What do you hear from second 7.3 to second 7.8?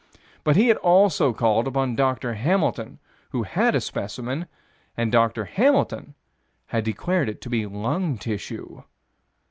to be